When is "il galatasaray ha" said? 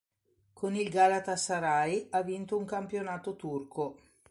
0.73-2.23